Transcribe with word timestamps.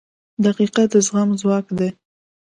•دقیقه 0.45 0.83
د 0.91 0.93
زغم 1.05 1.29
ځواک 1.41 1.65
دی. 1.77 1.89